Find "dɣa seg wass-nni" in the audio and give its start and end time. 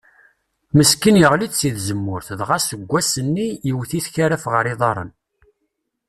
2.39-3.47